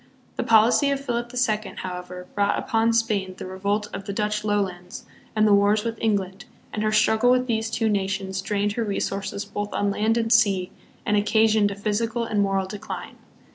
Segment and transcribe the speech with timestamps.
[0.35, 4.43] The policy of Philip the Second, however, brought upon Spain the revolt of the Dutch
[4.43, 8.83] Lowlands and the wars with England, and her struggle with these two nations drained her
[8.83, 10.71] resources both on land and sea,
[11.05, 13.17] and occa sioned a physical and moral decline.